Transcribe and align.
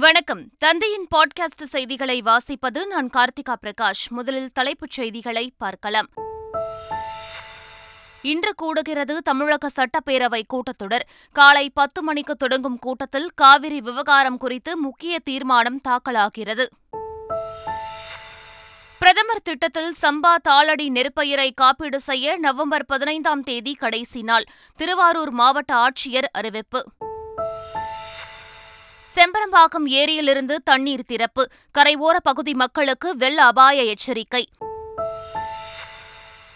வணக்கம். 0.00 0.48
தந்தையின் 0.58 1.06
பாட்காஸ்ட் 1.16 1.62
செய்திகளை 1.62 2.22
வாசிப்பது 2.22 2.86
நான் 2.86 3.10
கார்த்திகா 3.12 3.56
பிரகாஷ். 3.62 4.08
முதலில் 4.08 4.52
தலைப்புச் 4.52 4.90
செய்திகளை 4.90 5.52
பார்க்கலாம். 5.58 6.06
இன்று 8.22 8.54
கூடுகிறது 8.62 9.16
தமிழக 9.18 9.70
சட்டப்பேரவை 9.76 10.42
கூட்டத்தொடர். 10.46 11.00
காலை 11.32 11.70
பத்து 11.70 12.02
மணிக்கு 12.02 12.36
தொடங்கும் 12.36 12.78
கூட்டத்தில் 12.78 13.30
காவிரி 13.34 13.80
விவகாரம் 13.80 14.38
குறித்து 14.38 14.78
முக்கிய 14.78 15.18
தீர்மானம் 15.18 15.80
தாக்கலாகிறது. 15.88 16.66
பிரதமர் 18.98 19.42
திட்டத்தில் 19.42 19.94
சம்பா 20.02 20.34
தாளடி 20.48 20.88
நெற்பயிரை 20.88 21.50
காப்பீடு 21.54 22.00
செய்ய 22.00 22.38
நவம்பர் 22.38 22.86
பதினைந்தாம் 22.86 23.42
தேதி 23.42 23.74
கடைசி 23.74 24.22
நாள். 24.22 24.44
திருவாரூர் 24.76 25.30
மாவட்ட 25.30 25.74
ஆட்சியர் 25.74 26.28
அறிவிப்பு. 26.32 26.84
செம்பரம்பாக்கம் 29.14 29.86
ஏரியிலிருந்து 29.86 30.62
தண்ணீர் 30.62 31.06
திறப்பு. 31.06 31.50
கரையோர 31.78 32.16
பகுதி 32.22 32.54
மக்களுக்கு 32.54 33.16
வெள்ள 33.16 33.44
அபாய 33.44 33.82
எச்சரிக்கை. 33.82 34.48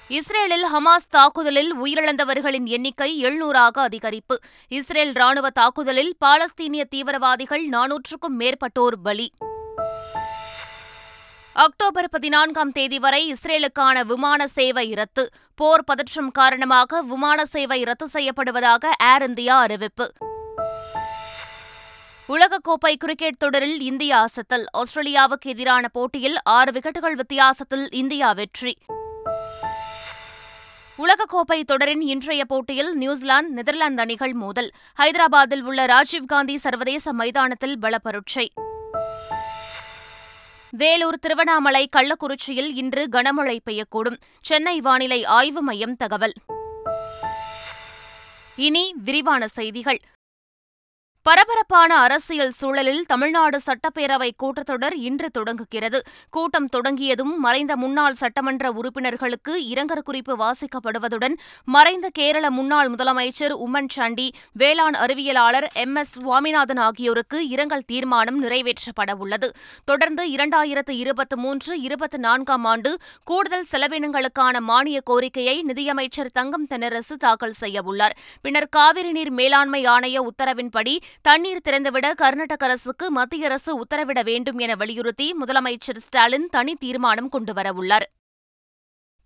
இஸ்ரேலில் 0.09 0.67
ஹமாஸ் 0.73 1.09
தாக்குதலில் 1.11 1.75
உயிரிழந்தவர்களின் 1.75 2.67
எண்ணிக்கை 2.67 3.25
எழுநூறாக 3.25 3.89
அதிகரிப்பு. 3.89 4.37
இஸ்ரேல் 4.69 5.13
ராணுவ 5.13 5.51
தாக்குதலில் 5.51 6.17
பாலஸ்தீனிய 6.25 6.85
தீவிரவாதிகள் 6.85 7.65
நானூற்றுக்கும் 7.69 8.37
மேற்பட்டோர் 8.39 8.97
பலி. 9.03 9.33
அக்டோபர் 11.53 12.09
பதினான்காம் 12.11 12.73
தேதி 12.73 12.99
வரை 12.99 13.35
இஸ்ரேலுக்கான 13.35 14.05
விமான 14.05 14.47
சேவை 14.47 14.95
ரத்து. 14.95 15.27
போர் 15.55 15.85
பதற்றம் 15.85 16.31
காரணமாக 16.31 17.03
விமான 17.03 17.45
சேவை 17.45 17.83
ரத்து 17.83 18.09
செய்யப்படுவதாக 18.13 18.91
ஏர் 19.03 19.23
இந்தியா 19.23 19.59
அறிவிப்பு. 19.59 20.09
உலகக்கோப்பை 22.29 22.95
கிரிக்கெட் 22.97 23.37
தொடரில் 23.37 23.81
இந்தியா 23.81 24.25
அசத்தல் 24.25 24.65
ஆஸ்திரேலியாவுக்கு 24.79 25.47
எதிரான 25.47 25.89
போட்டியில் 25.89 26.37
ஆறு 26.45 26.73
விக்கெட்டுகள் 26.73 27.13
வித்தியாசத்தில் 27.13 27.91
இந்தியா 27.91 28.33
வெற்றி. 28.33 28.77
உலகக்கோப்பை 30.99 31.63
தொடரின் 31.63 32.01
இன்றைய 32.01 32.45
போட்டியில் 32.45 32.95
நியூசிலாந்து 32.95 33.51
நெதர்லாந்து 33.51 34.03
அணிகள் 34.03 34.33
மோதல். 34.33 34.71
ஹைதராபாத்தில் 34.99 35.61
உள்ள 35.61 35.87
ராஜீவ்காந்தி 35.87 36.55
சர்வதேச 36.55 37.13
மைதானத்தில் 37.13 37.79
பலப்பரட்சை. 37.79 38.53
வேலூர் 40.71 41.19
திருவண்ணாமலை 41.19 41.89
கள்ளக்குறிச்சியில் 41.97 42.75
இன்று 42.75 43.09
கனமழை 43.13 43.59
பெய்யக்கூடும். 43.71 44.17
சென்னை 44.41 44.81
வானிலை 44.81 45.25
ஆய்வு 45.25 45.63
மையம் 45.63 45.97
தகவல். 45.97 46.33
இனி 48.57 48.95
விரிவான 49.05 49.47
செய்திகள். 49.47 50.01
பரபரப்பான 51.27 51.97
அரசியல் 51.97 52.51
சூழலில் 52.51 53.05
தமிழ்நாடு 53.07 53.61
சட்டப்பேரவை 53.67 54.31
கூட்டத்தொடர் 54.43 54.95
இன்று 54.95 55.31
தொடங்குகிறது. 55.31 56.03
கூட்டம் 56.31 56.67
தொடங்கியதும் 56.67 57.39
மறைந்த 57.39 57.77
முன்னாள் 57.77 58.15
சட்டமன்ற 58.15 58.73
உறுப்பினர்களுக்கு 58.73 59.67
இரங்கல் 59.67 60.03
குறிப்பு 60.03 60.37
வாசிக்கப்படுவதுடன் 60.37 61.35
மறைந்த 61.65 62.09
கேரள 62.13 62.51
முன்னாள் 62.51 62.91
முதலமைச்சர் 62.91 63.55
உம்மன் 63.67 63.89
சாண்டி 63.89 64.35
வேளாண் 64.53 64.95
அறிவியலாளர் 64.95 65.67
எம். 65.73 65.95
எஸ். 65.95 66.13
சுவாமிநாதன் 66.13 66.77
ஆகியோருக்கு 66.77 67.49
இரங்கல் 67.49 67.85
தீர்மானம் 67.87 68.43
நிறைவேற்றப்பட 68.45 69.15
உள்ளது. 69.19 69.55
தொடர்ந்து 69.85 70.31
இரண்டாயிரத்து 70.31 70.91
இருபத்தி 70.91 71.37
மூன்று 71.37 71.81
இருபத்தி 71.81 72.19
நான்காம் 72.19 72.65
ஆண்டு 72.65 72.99
கூடுதல் 73.25 73.67
செலவினங்களுக்கான 73.73 74.61
மானிய 74.61 75.01
கோரிக்கையை 75.05 75.63
நிதியமைச்சர் 75.63 76.33
தங்கம் 76.33 76.67
தென்னரசு 76.71 77.17
தாக்கல் 77.19 77.59
செய்யவுள்ளார் 77.61 78.17
பின்னர் 78.43 78.69
காவிரி 78.69 79.13
நீர் 79.13 79.31
மேலாண்மை 79.31 79.85
ஆணைய 79.87 80.19
உத்தரவின்படி 80.19 80.97
தண்ணீர் 81.25 81.65
திறந்துவிட 81.65 82.07
கர்நாடக 82.15 82.65
அரசுக்கு 82.65 83.07
மத்திய 83.11 83.47
அரசு 83.47 83.71
உத்தரவிட 83.81 84.21
வேண்டும் 84.23 84.59
என 84.59 84.75
வலியுறுத்தி 84.75 85.27
முதலமைச்சர் 85.41 85.99
ஸ்டாலின் 85.99 86.47
தனி 86.49 86.75
தீர்மானம் 86.75 87.33
கொண்டுவரவுள்ளார் 87.33 88.07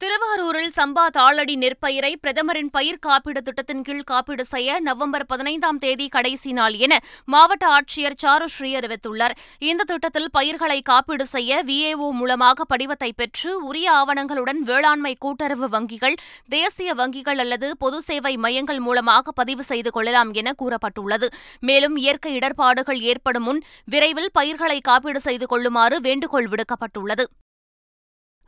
திருவாரூரில் 0.02 0.74
சம்பா 0.76 1.02
தாளடி 1.16 1.54
நெற்பயிரை 1.62 2.10
பிரதமரின் 2.22 2.70
பயிர் 2.76 3.00
காப்பீடு 3.06 3.40
திட்டத்தின் 3.46 3.82
கீழ் 3.86 4.06
காப்பீடு 4.10 4.44
செய்ய 4.50 4.78
நவம்பர் 4.86 5.24
பதினைந்தாம் 5.32 5.80
தேதி 5.82 6.06
கடைசி 6.14 6.50
நாள் 6.58 6.76
என 6.84 6.94
மாவட்ட 7.32 7.64
ஆட்சியர் 7.76 8.16
சாருஸ்ரீ 8.22 8.70
அறிவித்துள்ளார். 8.78 9.34
இந்த 9.70 9.86
திட்டத்தில் 9.90 10.30
பயிர்களை 10.36 10.78
காப்பீடு 10.90 11.24
செய்ய 11.34 11.58
விஏஓ 11.70 12.08
மூலமாக 12.20 12.66
படிவத்தை 12.72 13.10
பெற்று 13.20 13.50
உரிய 13.68 13.90
ஆவணங்களுடன் 13.98 14.62
வேளாண்மை 14.70 15.12
கூட்டுறவு 15.24 15.68
வங்கிகள் 15.76 16.16
தேசிய 16.56 16.94
வங்கிகள் 17.02 17.42
அல்லது 17.44 17.70
பொது 17.84 18.00
சேவை 18.08 18.34
மையங்கள் 18.46 18.80
மூலமாக 18.86 19.36
பதிவு 19.42 19.66
செய்து 19.70 19.92
கொள்ளலாம் 19.98 20.32
என 20.32 20.54
கூறப்பட்டுள்ளது. 20.62 21.30
மேலும் 21.60 21.98
இயற்கை 22.04 22.34
இடர்பாடுகள் 22.40 23.02
ஏற்படும் 23.12 23.46
முன் 23.50 23.62
விரைவில் 23.84 24.32
பயிர்களை 24.32 24.80
காப்பீடு 24.90 25.22
செய்து 25.28 25.48
கொள்ளுமாறு 25.54 25.98
வேண்டுகோள் 26.08 26.50
விடுக்கப்பட்டுள்ளது. 26.54 27.26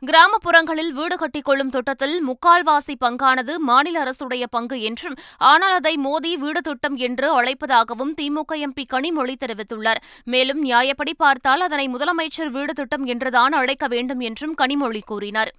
கிராமப்புறங்களில் 0.07 0.89
வீடு 0.97 1.15
கட்டிக் 1.19 1.45
கொள்ளும் 1.47 1.69
திட்டத்தில் 1.73 2.15
முக்கால்வாசி 2.29 2.93
பங்கானது 3.03 3.53
மாநில 3.67 3.95
அரசுடைய 4.03 4.43
பங்கு 4.55 4.77
என்றும் 4.87 5.15
ஆனால் 5.49 5.75
அதை 5.79 5.93
மோடி 6.05 6.31
வீடு 6.43 6.61
திட்டம் 6.67 6.97
என்று 7.07 7.27
அழைப்பதாகவும் 7.37 8.11
திமுக 8.19 8.57
எம்பி 8.65 8.83
கனிமொழி 8.93 9.35
தெரிவித்துள்ளார். 9.43 10.01
மேலும் 10.33 10.61
நியாயப்படி 10.65 11.13
பார்த்தால் 11.23 11.63
அதனை 11.67 11.85
முதலமைச்சர் 11.95 12.51
வீடு 12.57 12.73
திட்டம் 12.79 13.05
என்றுதான் 13.13 13.55
அழைக்க 13.59 13.87
வேண்டும் 13.95 14.23
என்றும் 14.29 14.55
கனிமொழி 14.61 15.01
கூறினார். 15.11 15.51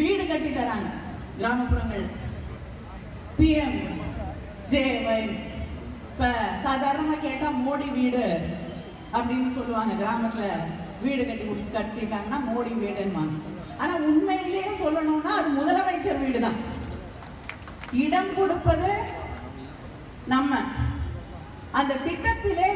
வீடு 0.00 0.24
கட்டி 0.30 0.50
தராங்க 0.58 0.90
கிராமப்புறங்கள். 1.40 2.06
பிஎம் 3.38 3.76
ஜேஒய் 4.72 5.28
சாதாரணமா 6.66 7.16
கேட்டா 7.26 7.48
மோடி 7.64 7.90
வீடு 7.98 8.24
அப்படின்னு 9.16 9.50
சொல்லுவாங்க. 9.58 9.92
கிராமத்துல 10.02 10.46
வீடு 11.04 11.22
கட்டி 11.28 11.44
கட்டிட்டாங்கன்னா 11.76 12.40
மோடி 12.48 12.74
வீடுன்னு 12.82 13.54
ஆனா 13.82 13.94
உண்மையிலேயே 14.08 14.70
சொல்லணும்னா 14.82 15.32
அது 15.40 15.48
முதலமைச்சர் 15.58 16.22
வீடு 16.24 16.40
தான் 16.46 16.58
இடம் 18.04 18.32
கொடுப்பது 18.38 18.90
நம்ம. 20.32 20.52
அந்த 21.78 21.98
திட்டத்திலே 22.06 22.70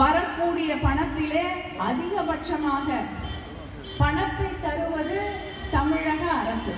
வரக்கூடிய 0.00 0.70
பணத்திலே 0.84 1.46
அதிகபட்சமாக 1.86 2.88
பணத்தை 4.00 4.50
தருவது 4.64 5.18
தமிழக 5.74 6.24
அரசு. 6.40 6.74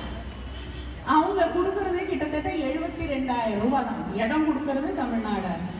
அவங்க 1.16 1.50
கொடுக்கறது 1.56 2.00
கிட்டத்தட்ட 2.10 2.50
எழுபத்தி 2.68 3.04
ரெண்டாயிரம் 3.12 3.62
ரூபாய் 3.64 3.86
தான் 3.88 4.14
இடம் 4.22 4.46
கொடுக்கறது 4.48 4.88
தமிழ்நாடு 5.02 5.48
அரசு. 5.54 5.78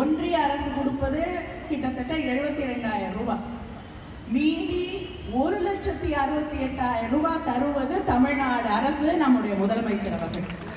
ஒன்றிய 0.00 0.36
அரசு 0.46 0.68
கொடுப்பது 0.78 1.22
கிட்டத்தட்ட 1.70 2.12
எழுபத்தி 2.32 2.64
ரெண்டாயிரம் 2.72 3.18
ரூபாய். 3.20 3.42
மீதி 4.28 5.08
ஒரு 5.32 5.56
லட்சத்தி 5.60 6.10
அறுபத்தி 6.12 6.56
எட்டாயிரம் 6.56 7.10
ரூபாய் 7.10 7.44
தருவது 7.44 8.04
தமிழ்நாடு 8.04 8.68
அரசு 8.68 9.16
நம்முடைய 9.16 9.54
முதலமைச்சர் 9.56 10.18
அவர்கள். 10.18 10.70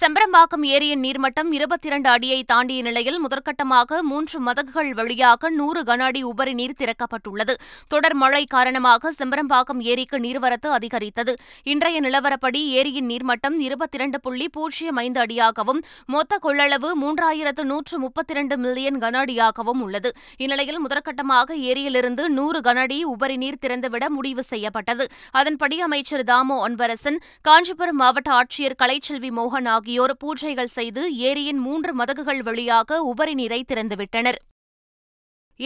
செம்பரம்பாக்கம் 0.00 0.62
ஏரியின் 0.74 1.02
நீர்மட்டம் 1.04 1.48
இருபத்தி 1.56 1.86
இரண்டு 1.88 2.08
அடியை 2.08 2.38
தாண்டிய 2.50 2.82
நிலையில் 2.82 3.18
முதற்கட்டமாக 3.24 3.98
மூன்று 4.10 4.38
மதகுகள் 4.46 4.92
வழியாக 4.98 5.50
நூறு 5.56 5.80
கன 5.88 6.04
அடி 6.04 6.20
உபரி 6.28 6.52
நீர் 6.60 6.76
திறக்கப்பட்டுள்ளது. 6.78 7.54
தொடர் 7.92 8.16
மழை 8.22 8.40
காரணமாக 8.54 9.12
செம்பரம்பாக்கம் 9.18 9.80
ஏரிக்கு 9.92 10.18
நீர்வரத்து 10.26 10.68
அதிகரித்தது. 10.76 11.32
இன்றைய 11.72 12.00
நிலவரப்படி 12.06 12.62
ஏரியின் 12.78 13.08
நீர்மட்டம் 13.10 13.58
இருபத்தி 13.66 13.98
இரண்டு 14.00 14.20
புள்ளி 14.20 14.46
பூஜ்ஜியம் 14.56 15.00
ஐந்து 15.04 15.20
அடியாகவும் 15.24 15.82
மொத்த 16.14 16.38
கொள்ளளவு 16.46 16.92
மூன்றாயிரத்து 17.02 17.64
நூற்று 17.72 17.98
முப்பத்தி 18.04 18.34
இரண்டு 18.36 18.58
மில்லியன் 18.58 18.98
கன 19.04 19.20
அடியாகவும் 19.24 19.82
உள்ளது. 19.88 20.12
இந்நிலையில் 20.38 20.80
முதற்கட்டமாக 20.86 21.58
ஏரியிலிருந்து 21.72 22.26
நூறு 22.38 22.62
கன 22.68 22.86
அடி 22.86 23.00
உபரி 23.04 23.38
நீர் 23.44 23.60
திறந்துவிட 23.66 24.08
முடிவு 24.16 24.44
செய்யப்பட்டது. 24.52 25.06
அதன்படி 25.32 25.78
அமைச்சர் 25.88 26.26
தாமோ 26.32 26.58
அன்பரசன் 26.68 27.20
காஞ்சிபுரம் 27.50 28.02
மாவட்ட 28.04 28.32
ஆட்சியர் 28.40 28.78
கலைச்செல்வி 28.84 29.32
மோகன் 29.40 29.70
ஆகியோர் 29.90 30.12
பூஜைகள் 30.24 30.68
செய்து 30.70 31.02
ஏரியின் 31.28 31.60
மூன்று 31.64 31.92
மதகுகள் 31.94 32.42
வழியாக 32.42 32.98
உபரி 33.02 33.34
நீரை 33.34 33.58
திறந்துவிட்டனர். 33.68 34.38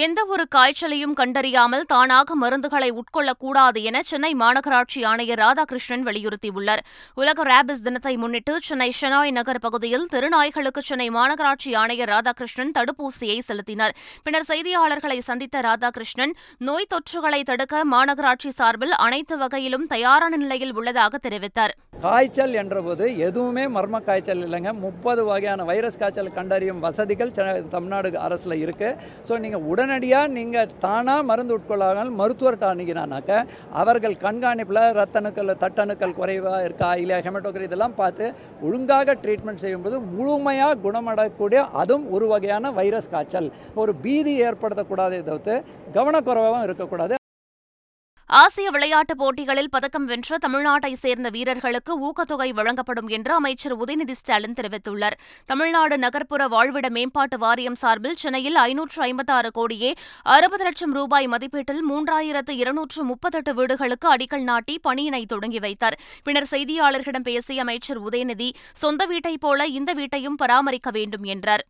எந்தவொரு 0.02 0.44
காய்ச்சலையும் 0.54 1.12
கண்டறியாமல் 1.18 1.84
தானாக 1.90 2.34
மருந்துகளை 2.40 2.88
உட்கொள்ளக்கூடாது 3.00 3.78
என 3.88 3.98
சென்னை 4.08 4.30
மாநகராட்சி 4.40 5.00
ஆணையர் 5.10 5.40
ராதாகிருஷ்ணன் 5.42 6.04
வலியுறுத்தியுள்ளார். 6.08 6.82
உலக 7.20 7.44
ரேபிஸ் 7.50 7.84
தினத்தை 7.86 8.14
முன்னிட்டு 8.22 8.54
சென்னை 8.68 8.88
ஷெனாய் 9.00 9.32
நகர் 9.38 9.60
பகுதியில் 9.66 10.06
திருநாய்களுக்கு 10.14 10.82
சென்னை 10.88 11.06
மாநகராட்சி 11.18 11.70
ஆணையர் 11.82 12.12
ராதாகிருஷ்ணன் 12.14 12.72
தடுப்பூசியை 12.78 13.38
செலுத்தினார். 13.48 13.94
பின்னர் 14.24 14.48
செய்தியாளர்களை 14.50 15.18
சந்தித்த 15.28 15.62
ராதாகிருஷ்ணன் 15.68 16.34
நோய் 16.70 16.90
தொற்றுகளை 16.94 17.40
தடுக்க 17.52 17.84
மாநகராட்சி 17.94 18.52
சார்பில் 18.58 18.96
அனைத்து 19.06 19.36
வகையிலும் 19.44 19.86
தயாரான 19.94 20.32
நிலையில் 20.44 20.74
உள்ளதாக 20.80 21.20
தெரிவித்தார். 21.28 21.74
காய்ச்சல் 22.06 22.54
என்றபோது 22.64 23.04
எதுவுமே 23.28 23.66
மர்ம 23.76 24.02
காய்ச்சல் 24.08 24.44
இல்லைங்க. 24.48 24.70
முப்பது 24.84 25.22
வகையான 25.30 25.62
வைரஸ் 25.70 26.00
காய்ச்சல் 26.02 26.34
கண்டறியும் 26.40 26.82
வசதிகள் 26.88 27.34
தமிழ்நாடு 27.76 28.08
அரசில் 28.26 28.58
இருக்குது 28.64 28.98
ஸோ 29.28 29.32
நீங்கள் 29.44 29.64
உடனே 29.70 29.82
உடனடியாக 29.84 30.32
நீங்கள் 30.36 30.70
தானாக 30.82 31.24
மருந்து 31.30 31.52
உட்கொள்ளாமல் 31.56 32.10
மருத்துவர்கிட்ட 32.20 32.66
அணுகினானாக்க 32.74 33.32
அவர்கள் 33.80 34.14
கண்காணிப்பில் 34.22 34.80
ரத்தணுக்கள் 34.98 35.50
தட்டணுக்கள் 35.62 36.14
குறைவாக 36.18 36.60
இருக்கா 36.68 36.90
இல்லை 37.02 37.16
ஹெமட்டோகிரி 37.26 37.66
இதெல்லாம் 37.68 37.98
பார்த்து 38.00 38.26
ஒழுங்காக 38.68 39.16
ட்ரீட்மெண்ட் 39.24 39.62
செய்யும்போது 39.64 39.98
முழுமையாக 40.16 40.80
குணமடையக்கூடிய 40.86 41.62
அதுவும் 41.82 42.06
ஒரு 42.16 42.28
வகையான 42.32 42.72
வைரஸ் 42.78 43.12
காய்ச்சல். 43.16 43.50
ஒரு 43.82 43.94
பீதி 44.06 44.34
ஏற்படுத்தக்கூடாதே 44.46 45.20
தவிர்த்து 45.28 45.56
கவனக்குறைவாகவும் 45.98 46.66
இருக்கக்கூடாது. 46.68 47.14
ஆசிய 48.26 48.70
விளையாட்டுப் 48.70 49.18
போட்டிகளில் 49.18 49.70
பதக்கம் 49.70 50.04
வென்ற 50.04 50.36
தமிழ்நாட்டைச் 50.46 51.00
சேர்ந்த 51.02 51.28
வீரர்களுக்கு 51.28 51.92
ஊக்கத்தொகை 52.06 52.48
வழங்கப்படும் 52.52 53.08
என்று 53.08 53.34
அமைச்சர் 53.34 53.78
உதயநிதி 53.78 54.10
ஸ்டாலின் 54.10 54.52
தெரிவித்துள்ளார். 54.52 55.16
தமிழ்நாடு 55.46 55.98
நகர்ப்புற 55.98 56.48
வாழ்விட 56.48 56.88
மேம்பாட்டு 56.88 57.38
வாரியம் 57.38 57.74
சார்பில் 57.74 58.16
சென்னையில் 58.16 58.54
ஐநூற்று 58.54 59.02
ஐம்பத்தாறு 59.02 59.50
கோடியே 59.50 59.94
அறுபது 60.22 60.64
லட்சம் 60.64 60.92
ரூபாய் 60.92 61.28
மதிப்பீட்டில் 61.28 61.82
மூன்றாயிரத்து 61.90 62.50
இருநூற்று 62.50 63.04
முப்பத்தெட்டு 63.04 63.54
வீடுகளுக்கு 63.54 64.14
அடிக்கல் 64.14 64.42
நாட்டி 64.42 64.80
பணியினை 64.88 65.24
தொடங்கி 65.26 65.58
வைத்தார். 65.58 65.98
பின்னர் 66.22 66.50
செய்தியாளர்களிடம் 66.50 67.22
பேசிய 67.22 67.60
அமைச்சர் 67.60 68.02
உதயநிதி 68.02 68.50
சொந்த 68.74 69.06
வீட்டைப் 69.06 69.40
போல 69.40 69.66
இந்த 69.66 69.92
வீட்டையும் 69.92 70.36
பராமரிக்க 70.36 70.90
வேண்டும் 70.90 71.22
என்றார். 71.22 71.66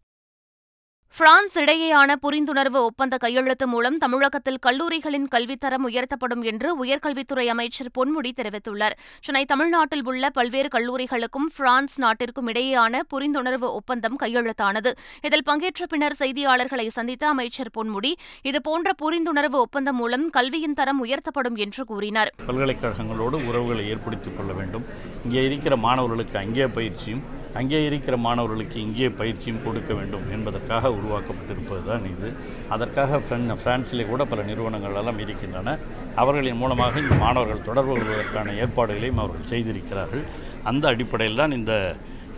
பிரான்ஸ் 1.18 1.58
இடையேயான 1.58 2.12
புரிந்துணர்வு 2.22 2.78
ஒப்பந்த 2.86 3.16
கையெழுத்து 3.16 3.66
மூலம் 3.66 3.98
தமிழகத்தில் 3.98 4.58
கல்லூரிகளின் 4.58 5.28
கல்வித்தரம் 5.28 5.84
உயர்த்தப்படும் 5.88 6.42
என்று 6.42 6.84
உயர்கல்வித்துறை 6.84 7.46
அமைச்சர் 7.46 7.90
பொன்முடி 7.98 8.30
தெரிவித்துள்ளார். 8.36 8.96
சென்னை 9.20 9.44
தமிழ்நாட்டில் 9.44 10.04
உள்ள 10.04 10.30
பல்வேறு 10.30 10.68
கல்லூரிகளுக்கும் 10.68 11.46
பிரான்ஸ் 11.56 12.00
நாட்டிற்கும் 12.00 12.48
இடையேயான 12.48 13.02
புரிந்துணர்வு 13.14 13.68
ஒப்பந்தம் 13.70 14.18
கையெழுத்தானது. 14.20 14.92
இதில் 15.22 15.42
பங்கேற்ற 15.44 15.86
பின்னர் 15.86 16.18
செய்தியாளர்களை 16.18 16.86
சந்தித்த 16.86 17.28
அமைச்சர் 17.28 17.70
பொன்முடி 17.76 18.12
இதுபோன்ற 18.42 18.92
புரிந்துணர்வு 19.02 19.60
ஒப்பந்தம் 19.66 19.96
மூலம் 19.96 20.30
கல்வியின் 20.30 20.74
தரம் 20.74 21.04
உயர்த்தப்படும் 21.04 21.54
என்று 21.56 21.84
கூறினார். 21.84 22.32
பல்கலைக்கழகங்களோடு 22.46 23.46
உறவுகளை 23.46 23.88
ஏற்படுத்திக் 23.88 24.36
கொள்ள 24.36 24.52
வேண்டும். 24.52 24.84
இங்கே 25.24 25.44
இருக்கிற 25.44 25.76
மாணவர்களுக்கு 25.76 26.38
அங்கே 26.38 26.66
பயிற்சியும் 26.66 27.42
அங்கே 27.58 27.78
இருக்கிற 27.88 28.14
மாணவர்களுக்கு 28.26 28.78
இங்கே 28.86 29.08
பயிற்சியும் 29.18 29.60
கொடுக்க 29.66 29.90
வேண்டும் 29.98 30.26
என்பதற்காக 30.36 30.90
உருவாக்கப்பட்டிருப்பது 30.98 31.82
தான் 31.90 32.06
இது. 32.12 32.30
அதற்காக 32.76 33.20
பிரான்சிலே 33.64 34.06
கூட 34.12 34.22
பல 34.32 34.42
நிறுவனங்கள் 34.50 34.98
எல்லாம் 35.00 35.20
இருக்கின்றன. 35.24 35.76
அவர்களின் 36.22 36.60
மூலமாக 36.62 37.00
இந்த 37.04 37.16
மாணவர்கள் 37.24 37.66
தொடர்பு 37.68 37.92
கொள்வதற்கான 37.94 38.54
ஏற்பாடுகளையும் 38.62 39.20
அவர்கள் 39.24 39.50
செய்திருக்கிறார்கள். 39.52 40.24
அந்த 40.70 40.84
அடிப்படையில் 40.92 41.40
தான் 41.42 41.56
இந்த 41.60 41.72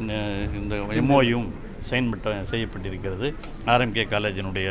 இந்த 0.02 0.74
எம்ஓயும் 1.00 1.48
சைன் 1.90 2.12
செய்யப்பட்டிருக்கிறது. 2.52 3.28
ஆர்எம்கே 3.72 4.04
காலேஜினுடைய 4.14 4.68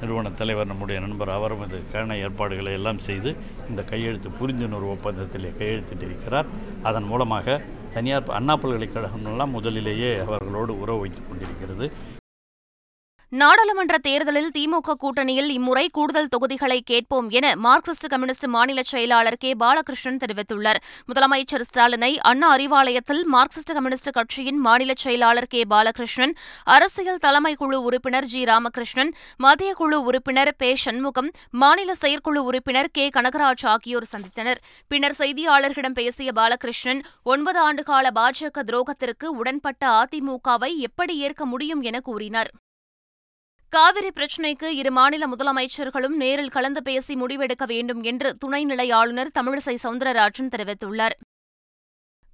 நிறுவன 0.00 0.30
தலைவர் 0.40 0.68
நம்முடைய 0.70 0.98
நண்பர் 1.04 1.30
அவரும் 1.36 1.62
இதுக்கான 1.66 2.16
ஏற்பாடுகளை 2.24 2.72
எல்லாம் 2.78 3.00
செய்து 3.06 3.30
இந்த 3.70 3.82
கையெழுத்து 3.90 4.28
புரிந்துணர்வு 4.40 4.92
ஒப்பந்தத்தில் 4.94 5.56
கையெழுத்திட்டிருக்கிறார். 5.60 6.50
அதன் 6.88 7.08
மூலமாக 7.12 7.56
தனியார் 7.98 8.36
அண்ணா 8.38 8.54
பல்கலைக்கழகம்லாம் 8.56 9.50
முதலிலேயே 9.50 10.10
அவர்களோடு 10.18 10.80
உறவு 10.80 11.00
வைத்துக் 11.00 11.28
கொண்டிருக்கிறது. 11.28 11.86
நாடாளுமன்ற 13.30 13.98
தேர்தலில் 13.98 14.50
திமுக 14.58 14.92
கூட்டணியில் 15.00 15.48
இம்முறை 15.48 15.88
கூடுதல் 15.92 16.28
தொகுதிகளை 16.28 16.80
கேட்போம் 16.84 17.30
என 17.30 17.54
மார்க்சிஸ்ட் 17.62 18.06
கம்யூனிஸ்ட் 18.08 18.46
மாநில 18.46 18.82
செயலாளர் 18.82 19.36
கே. 19.38 19.54
பாலகிருஷ்ணன் 19.54 20.16
தெரிவித்துள்ளார். 20.16 20.76
முதலமைச்சர் 21.08 21.64
ஸ்டாலினை 21.68 22.16
அண்ணா 22.16 22.56
அறிவாலயத்தில் 22.56 23.20
மார்க்சிஸ்ட் 23.32 23.72
கம்யூனிஸ்ட் 23.72 24.10
கட்சியின் 24.10 24.58
மாநில 24.58 24.92
செயலாளர் 24.96 25.46
கே. 25.46 25.64
பாலகிருஷ்ணன் 25.64 26.34
அரசியல் 26.64 27.18
தலைமை 27.18 27.54
குழு 27.54 27.82
உறுப்பினர் 27.82 28.24
ஜி. 28.24 28.44
ராமகிருஷ்ணன் 28.44 29.14
மத்திய 29.36 29.74
குழு 29.74 30.02
உறுப்பினர் 30.02 30.56
பே. 30.56 30.74
சண்முகம் 30.74 31.30
மாநில 31.50 31.94
செயற்குழு 31.94 32.44
உறுப்பினர் 32.44 32.88
கே. 32.92 33.08
கனகராஜ் 33.08 33.66
ஆகியோர் 33.66 34.08
சந்தித்தனர். 34.12 34.56
பின்னர் 34.88 35.16
செய்தியாளர்களிடம் 35.18 35.98
பேசிய 36.00 36.32
பாலகிருஷ்ணன் 36.32 37.02
ஒன்பது 37.22 37.72
ஆண்டுகால 37.72 38.06
பாஜக 38.14 38.64
துரோகத்திற்கு 38.70 39.28
உடன்பட்ட 39.42 39.84
அதிமுகவை 39.84 40.76
எப்படி 40.76 41.16
ஏற்க 41.16 41.46
முடியும் 41.46 41.80
என 41.80 42.00
கூறினார். 42.00 42.50
காவிரி 43.70 44.10
பிரச்சினைக்கு 44.16 44.68
இரு 44.72 44.90
மாநில 44.90 45.24
முதலமைச்சர்களும் 45.26 46.14
நேரில் 46.16 46.50
கலந்து 46.50 46.82
பேசி 46.82 47.14
முடிவெடுக்க 47.14 47.64
வேண்டும் 47.66 48.02
என்று 48.02 48.36
துணைநிலை 48.44 48.92
ஆளுநர் 48.92 49.30
தமிழிசை 49.38 49.74
சவுந்தரராஜன் 49.82 50.52
தெரிவித்துள்ளார். 50.56 51.16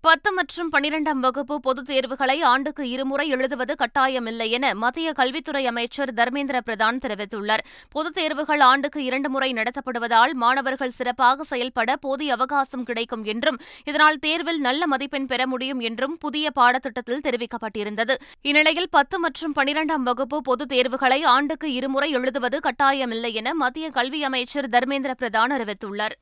பத்து 0.04 0.32
மற்றும் 0.32 0.72
பனிரெண்டாம் 0.72 1.20
வகுப்பு 1.20 1.60
பொதுத் 1.60 1.84
தேர்வுகளை 1.84 2.42
ஆண்டுக்கு 2.42 2.88
இருமுறை 2.88 3.28
எழுதுவது 3.28 3.74
கட்டாயமில்லை 3.74 4.50
என 4.50 4.74
மத்திய 4.74 5.12
கல்வித்துறை 5.12 5.66
அமைச்சர் 5.66 6.14
தர்மேந்திர 6.14 6.60
பிரதான் 6.66 6.98
தெரிவித்துள்ளார். 7.04 7.62
பொதுத் 7.90 8.14
தேர்வுகள் 8.14 8.60
ஆண்டுக்கு 8.60 9.04
இரண்டு 9.04 9.30
முறை 9.30 9.52
நடத்தப்படுவதால் 9.52 10.32
மாணவர்கள் 10.32 10.90
சிறப்பாக 10.90 11.42
செயல்பட 11.42 11.96
போதிய 11.96 12.32
அவகாசம் 12.32 12.84
கிடைக்கும் 12.84 13.24
என்றும் 13.24 13.58
இதனால் 13.84 14.18
தேர்வில் 14.18 14.60
நல்ல 14.60 14.86
மதிப்பெண் 14.86 15.26
பெற 15.26 15.46
முடியும் 15.46 15.80
என்றும் 15.80 16.18
புதிய 16.18 16.50
பாடத்திட்டத்தில் 16.50 17.24
தெரிவிக்கப்பட்டிருந்தது. 17.24 18.14
இந்நிலையில் 18.42 18.90
பத்து 18.90 19.18
மற்றும் 19.18 19.54
பனிரெண்டாம் 19.56 20.04
வகுப்பு 20.04 20.42
பொதுத் 20.42 20.68
தேர்வுகளை 20.68 21.22
ஆண்டுக்கு 21.22 21.72
இருமுறை 21.72 22.10
எழுதுவது 22.10 22.60
கட்டாயமில்லை 22.62 23.32
என 23.32 23.54
மத்திய 23.54 23.90
கல்வி 23.90 24.24
அமைச்சர் 24.24 24.68
தர்மேந்திர 24.68 25.14
பிரதான் 25.18 25.50
அறிவித்துள்ளார். 25.50 26.16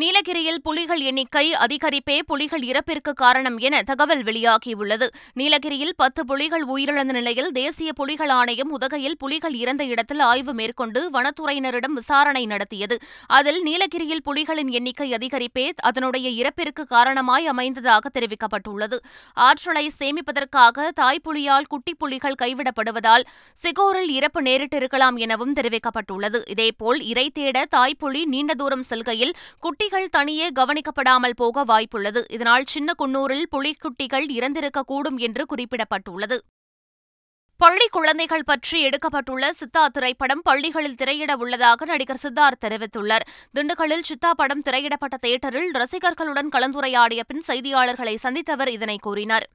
நீலகிரியில் 0.00 0.58
புலிகள் 0.62 1.00
எண்ணிக்கை 1.00 1.54
அதிகரிப்பே 1.54 2.16
புலிகள் 2.26 2.60
இறப்பிற்கு 2.60 3.12
காரணம் 3.14 3.58
என 3.58 3.82
தகவல் 3.82 4.22
வெளியாகியுள்ளது. 4.22 5.06
நீலகிரியில் 5.32 5.94
பத்து 5.96 6.26
புலிகள் 6.26 6.64
உயிரிழந்த 6.66 7.12
நிலையில் 7.18 7.52
தேசிய 7.52 7.92
புலிகள் 7.92 8.28
ஆணையம் 8.28 8.70
உதகையில் 8.70 9.16
புலிகள் 9.18 9.54
இறந்த 9.54 9.84
இடத்தில் 9.84 10.18
ஆய்வு 10.18 10.52
மேற்கொண்டு 10.52 11.10
வனத்துறையினரிடம் 11.10 11.94
விசாரணை 11.94 12.46
நடத்தியது. 12.46 12.98
அதில் 13.26 13.62
நீலகிரியில் 13.62 14.22
புலிகளின் 14.30 14.70
எண்ணிக்கை 14.70 15.12
அதிகரிப்பே 15.12 15.70
அதனுடைய 15.82 16.28
இறப்பிற்கு 16.42 16.84
காரணமாய் 16.86 17.48
அமைந்ததாக 17.50 18.12
தெரிவிக்கப்பட்டுள்ளது. 18.18 18.98
ஆற்றலை 19.34 19.92
சேமிப்பதற்காக 19.98 20.88
தாய்ப்புலியால் 21.00 21.66
குட்டி 21.68 21.94
புலிகள் 21.94 22.38
கைவிடப்படுவதால் 22.42 23.26
சிகோரில் 23.52 24.08
இறப்பு 24.08 24.42
நேரிட்டிருக்கலாம் 24.42 25.16
எனவும் 25.16 25.54
தெரிவிக்கப்பட்டுள்ளது. 25.54 26.42
இதேபோல் 26.48 27.00
இறை 27.00 27.30
தேட 27.30 27.66
தாய்ப்புலி 27.76 28.24
நீண்ட 28.24 28.54
தூரம் 28.54 28.82
செல்கையில் 28.82 29.34
குட்டி 29.60 29.84
குட்டிகள் 29.86 30.14
தனியே 30.16 30.46
கவனிக்கப்படாமல் 30.50 31.34
போக 31.36 31.64
வாய்ப்புள்ளது. 31.64 32.20
இதனால் 32.30 32.64
சின்ன 32.66 32.92
குன்னூரில் 32.98 33.44
புலிக்குட்டிகள் 33.50 34.24
இறந்திருக்கக்கூடும் 34.38 35.16
என்று 35.16 35.42
குறிப்பிடப்பட்டுள்ளது. 35.44 36.36
பள்ளி 37.56 37.86
குழந்தைகள் 37.88 38.44
பற்றி 38.44 38.78
எடுக்கப்பட்டுள்ள 38.86 39.50
சித்தா 39.50 39.86
திரைப்படம் 39.86 40.42
பள்ளிகளில் 40.42 40.94
திரையிட 40.94 41.36
உள்ளதாக 41.36 41.84
நடிகர் 41.84 42.22
சித்தார்த் 42.22 42.62
தெரிவித்துள்ளார். 42.64 43.26
திண்டுக்கல்லில் 43.58 44.08
சித்தா 44.10 44.30
படம் 44.30 44.62
திரையிடப்பட்ட 44.62 45.18
தியேட்டரில் 45.20 45.70
ரசிகர்களுடன் 45.72 46.50
கலந்துரையாடிய 46.56 47.22
பின் 47.26 47.44
செய்தியாளர்களை 47.46 48.16
சந்தித்தவர் 48.22 48.68
இதனை 48.68 48.98
கூறினார். 49.02 49.48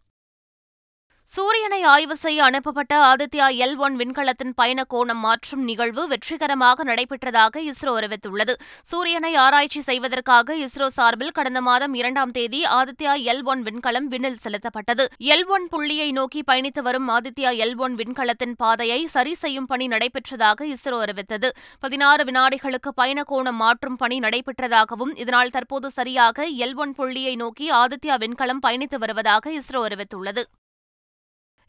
சூரியனை 1.27 1.79
ஆய்வு 1.91 2.15
செய்ய 2.21 2.39
அனுப்பப்பட்ட 2.47 2.93
ஆதித்யா 3.09 3.45
எல் 3.65 3.75
ஒன் 3.85 3.93
விண்கலத்தின் 3.99 4.53
பயண 4.59 4.79
கோணம் 4.93 5.21
மாற்றும் 5.25 5.61
நிகழ்வு 5.67 6.03
வெற்றிகரமாக 6.11 6.83
நடைபெற்றதாக 6.89 7.61
இஸ்ரோ 7.71 7.91
அறிவித்துள்ளது. 7.99 8.53
சூரியனை 8.89 9.31
ஆராய்ச்சி 9.43 9.81
செய்வதற்காக 9.87 10.57
இஸ்ரோ 10.65 10.87
சார்பில் 10.97 11.33
கடந்த 11.37 11.61
மாதம் 11.67 11.93
இரண்டாம் 11.99 12.33
தேதி 12.37 12.59
ஆதித்யா 12.79 13.13
எல் 13.33 13.43
ஒன் 13.51 13.61
விண்கலம் 13.67 14.07
விண்ணில் 14.13 14.39
செலுத்தப்பட்டது. 14.43 15.05
எல் 15.35 15.45
ஒன் 15.55 15.67
புள்ளியை 15.73 16.09
நோக்கி 16.19 16.41
பயணித்து 16.51 16.83
வரும் 16.87 17.09
ஆதித்யா 17.17 17.51
எல் 17.65 17.75
ஒன் 17.85 17.97
விண்கலத்தின் 18.01 18.55
பாதையை 18.63 19.01
சரி 19.15 19.35
செய்யும் 19.43 19.69
பணி 19.73 19.87
நடைபெற்றதாக 19.95 20.67
இஸ்ரோ 20.75 20.99
அறிவித்தது. 21.05 21.51
பதினாறு 21.85 22.25
வினாடிகளுக்கு 22.29 22.93
பயண 23.01 23.21
கோணம் 23.33 23.61
மாற்றும் 23.65 23.99
பணி 24.03 24.19
நடைபெற்றதாகவும் 24.27 25.13
இதனால் 25.23 25.53
தற்போது 25.57 25.89
சரியாக 25.99 26.47
எல் 26.67 26.79
ஒன் 26.85 26.95
புள்ளியை 26.99 27.35
நோக்கி 27.43 27.67
ஆதித்யா 27.83 28.17
விண்கலம் 28.25 28.63
பயணித்து 28.67 28.99
வருவதாக 29.05 29.53
இஸ்ரோ 29.61 29.81
அறிவித்துள்ளது. 29.89 30.43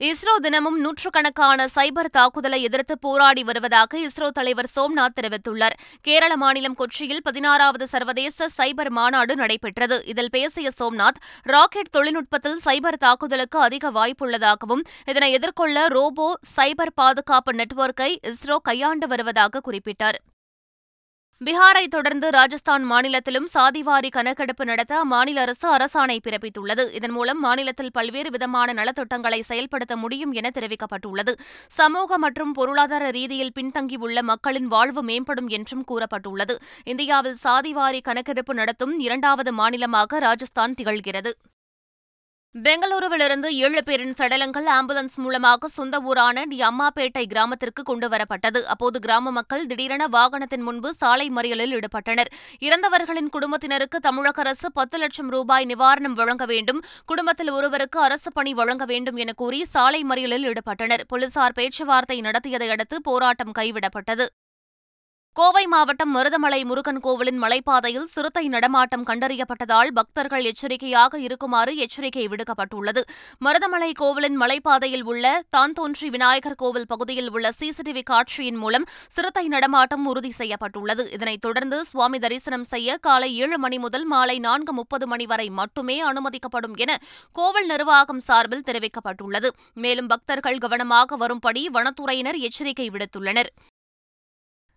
இஸ்ரோ 0.00 0.32
தினமும் 0.40 0.78
நூற்றுக்கணக்கான 0.80 1.66
சைபர் 1.74 2.08
தாக்குதலை 2.10 2.62
எதிர்த்து 2.62 2.98
போராடி 2.98 3.42
வருவதாக 3.42 3.98
இஸ்ரோ 3.98 4.28
தலைவர் 4.28 4.68
சோம்நாத் 4.76 5.14
தெரிவித்துள்ளார். 5.20 5.76
கேரள 6.00 6.36
மாநிலம் 6.36 6.76
கொச்சியில் 6.78 7.22
பதினாறாவது 7.22 7.86
சர்வதேச 7.86 8.48
சைபர் 8.56 8.90
மாநாடு 8.90 9.36
நடைபெற்றது. 9.36 9.98
இதில் 10.04 10.30
பேசிய 10.30 10.70
சோம்நாத் 10.80 11.22
ராக்கெட் 11.42 11.92
தொழில்நுட்பத்தில் 11.96 12.58
சைபர் 12.64 13.00
தாக்குதலுக்கு 13.06 13.58
அதிக 13.58 13.90
வாய்ப்புள்ளதாகவும் 13.90 14.84
இதனை 15.06 15.32
எதிர்கொள்ள 15.32 15.86
ரோபோ 15.86 16.28
சைபர் 16.56 16.94
பாதுகாப்பு 16.94 17.52
நெட்வொர்க்கை 17.52 18.12
இஸ்ரோ 18.32 18.56
கையாண்டு 18.62 19.06
வருவதாக 19.06 19.62
குறிப்பிட்டார். 19.70 20.20
பீகாரை 21.46 21.86
தொடர்ந்து 21.86 22.30
ராஜஸ்தான் 22.30 22.82
மாநிலத்திலும் 22.82 23.48
சாதிவாரி 23.54 24.08
கணக்கெடுப்பு 24.10 24.64
நடத்த 24.64 25.02
அம்மாநில 25.04 25.34
அரசு 25.34 25.76
அரசாணை 25.76 26.18
பிறப்பித்துள்ளது. 26.24 26.94
இதன் 26.94 27.10
மூலம் 27.10 27.40
மாநிலத்தில் 27.40 27.90
பல்வேறு 27.92 28.30
விதமான 28.30 28.72
நலத்திட்டங்களை 28.72 29.40
செயல்படுத்த 29.40 29.96
முடியும் 29.96 30.32
என 30.32 30.50
தெரிவிக்கப்பட்டுள்ளது. 30.54 31.32
சமூக 31.68 32.18
மற்றும் 32.18 32.52
பொருளாதார 32.52 33.10
ரீதியில் 33.10 33.52
பின்தங்கியுள்ள 33.60 34.22
மக்களின் 34.22 34.66
வாழ்வு 34.66 35.04
மேம்படும் 35.04 35.48
என்றும் 35.48 35.84
கூறப்பட்டுள்ளது. 35.90 36.56
இந்தியாவில் 36.84 37.36
சாதிவாரி 37.44 38.02
கணக்கெடுப்பு 38.02 38.54
நடத்தும் 38.54 38.98
இரண்டாவது 38.98 39.52
மாநிலமாக 39.52 40.18
ராஜஸ்தான் 40.18 40.74
திகழ்கிறது. 40.82 41.32
பெங்களூருவிலிருந்து 42.54 43.48
ஏழு 43.64 43.82
பேரின் 43.82 44.14
சடலங்கள் 44.18 44.66
ஆம்புலன்ஸ் 44.74 45.14
மூலமாக 45.14 45.68
சொந்த 45.68 46.00
ஊரான 46.00 46.44
டி 46.44 46.58
அம்மாப்பேட்டை 46.60 47.22
கிராமத்திற்கு 47.26 47.82
கொண்டுவரப்பட்டது. 47.82 48.60
அப்போது 48.62 48.98
கிராம 48.98 49.30
மக்கள் 49.30 49.66
திடீரென 49.66 50.06
வாகனத்தின் 50.06 50.60
முன்பு 50.60 50.94
சாலை 50.94 51.30
மறியலில் 51.30 51.72
ஈடுபட்டனர். 51.76 52.30
இறந்தவர்களின் 52.58 53.28
குடும்பத்தினருக்கு 53.28 54.00
தமிழக 54.00 54.40
அரசு 54.40 54.72
பத்து 54.72 54.98
லட்சம் 54.98 55.30
ரூபாய் 55.30 55.64
நிவாரணம் 55.64 56.18
வழங்க 56.20 56.46
வேண்டும். 56.46 56.82
குடும்பத்தில் 57.06 57.50
ஒருவருக்கு 57.50 58.00
அரசு 58.00 58.32
பணி 58.32 58.54
வழங்க 58.54 58.84
வேண்டும் 58.84 59.16
என 59.16 59.32
கூறி 59.32 59.64
சாலை 59.64 60.04
மறியலில் 60.04 60.52
ஈடுபட்டனர். 60.52 61.04
போலீசார் 61.08 61.52
பேச்சுவார்த்தை 61.52 62.20
நடத்தியதை 62.20 62.70
அடுத்து 62.70 63.00
போராட்டம் 63.00 63.52
கைவிடப்பட்டது. 63.58 64.26
கோவை 65.34 65.66
மாவட்டம் 65.66 66.16
மருதமலை 66.16 66.64
முருகன் 66.64 67.00
கோவிலின் 67.00 67.42
மலைப்பாதையில் 67.42 68.04
சிறுத்தை 68.04 68.48
நடமாட்டம் 68.48 69.04
கண்டறியப்பட்டதால் 69.06 69.90
பக்தர்கள் 69.94 70.44
எச்சரிக்கையாக 70.44 71.18
இருக்குமாறு 71.18 71.76
எச்சரிக்கை 71.76 72.28
விடுக்கப்பட்டுள்ளது. 72.28 73.02
மருதமலை 73.44 73.92
கோவிலின் 73.92 74.40
மலைப்பாதையில் 74.40 75.02
உள்ள 75.02 75.42
தான்தோன்றி 75.56 76.10
விநாயகர் 76.10 76.54
கோவில் 76.54 76.86
பகுதியில் 76.86 77.30
உள்ள 77.30 77.52
சிசிடிவி 77.60 78.02
காட்சியின் 78.02 78.56
மூலம் 78.56 78.86
சிறுத்தை 79.08 79.48
நடமாட்டம் 79.48 80.06
உறுதி 80.06 80.30
செய்யப்பட்டுள்ளது. 80.30 81.10
இதனைத் 81.10 81.40
தொடர்ந்து 81.40 81.84
சுவாமி 81.84 82.18
தரிசனம் 82.18 82.64
செய்ய 82.64 82.96
காலை 82.96 83.36
ஏழு 83.36 83.58
மணி 83.58 83.78
முதல் 83.78 84.04
மாலை 84.04 84.38
நான்கு 84.38 84.72
முப்பது 84.72 85.06
மணி 85.06 85.26
வரை 85.26 85.50
மட்டுமே 85.50 86.02
அனுமதிக்கப்படும் 86.02 86.76
என 86.76 86.98
கோவில் 87.32 87.66
நிர்வாகம் 87.66 88.20
சார்பில் 88.20 88.66
தெரிவிக்கப்பட்டுள்ளது. 88.70 89.50
மேலும் 89.74 90.06
பக்தர்கள் 90.06 90.58
கவனமாக 90.58 91.16
வரும்படி 91.16 91.70
வனத்துறையினர் 91.72 92.38
எச்சரிக்கை 92.38 92.90
விடுத்துள்ளனர். 92.90 93.52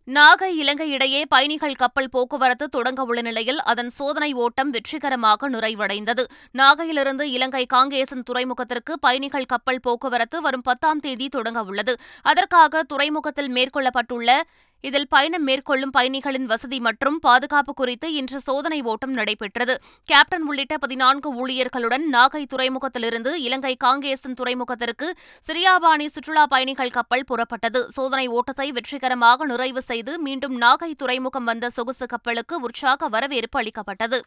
நாகை 0.08 0.56
இலங்கை 0.56 0.90
இடையே 0.90 1.26
பயணிகள் 1.26 1.74
கப்பல் 1.74 2.10
போக்குவரத்து 2.10 2.70
தொடங்க 2.70 3.04
உள்ள 3.04 3.22
நிலையில் 3.22 3.62
அதன் 3.62 3.90
சோதனை 3.90 4.34
ஓட்டம் 4.34 4.70
வெற்றிகரமாக 4.70 5.50
நிறைவடைந்தது. 5.50 6.24
நாகையிலிருந்து 6.58 7.22
இலங்கை 7.22 7.66
காங்கேசன் 7.74 8.24
துறைமுகத்திற்கு 8.32 8.94
பயணிகள் 9.00 9.46
கப்பல் 9.46 9.80
போக்குவரத்து 9.80 10.42
வரும் 10.42 10.62
பத்தாம் 10.62 11.00
தேதி 11.00 11.30
தொடங்க 11.30 11.64
உள்ளது. 11.64 11.96
அதற்காக 12.22 12.84
துறைமுகத்தில் 12.84 13.52
மேற்கொள்ளப்பட்டுள்ள 13.52 14.42
இதில் 14.82 15.08
பயணம் 15.08 15.44
மேற்கொள்ளும் 15.44 15.90
பயணிகளின் 15.90 16.46
வசதி 16.46 16.80
மற்றும் 16.80 17.20
பாதுகாப்பு 17.20 17.74
குறித்து 17.74 18.14
இன்று 18.14 18.40
சோதனை 18.40 18.82
ஓட்டம் 18.82 19.12
நடைபெற்றது. 19.12 19.76
கேப்டன் 20.10 20.46
உள்ளிட்ட 20.46 20.78
பதினான்கு 20.78 21.30
ஊழியர்களுடன் 21.42 22.06
நாகை 22.14 22.44
துறைமுகத்திலிருந்து 22.54 23.34
இலங்கை 23.48 23.74
காங்கேசன் 23.84 24.38
துறைமுகத்திற்கு 24.42 25.10
சிரியாபாணி 25.48 26.06
சுற்றுலா 26.06 26.46
பயணிகள் 26.46 26.96
கப்பல் 26.98 27.28
புறப்பட்டது. 27.32 27.82
சோதனை 27.90 28.28
ஓட்டத்தை 28.28 28.72
வெற்றிகரமாக 28.72 29.46
நிறைவு 29.46 29.82
செய்து 29.82 30.20
மீண்டும் 30.20 30.62
நாகை 30.62 30.94
துறைமுகம் 30.94 31.44
வந்த 31.44 31.70
சொகுசு 31.70 32.06
கப்பலுக்கு 32.06 32.60
உற்சாக 32.60 33.08
வரவேற்பு 33.08 33.60
அளிக்கப்பட்டது. 33.60 34.20